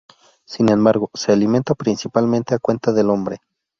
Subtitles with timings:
[0.47, 3.37] Sin embargo, se alimenta principalmente a cuenta del hombre.